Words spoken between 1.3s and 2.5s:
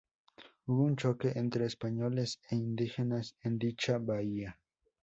entre españoles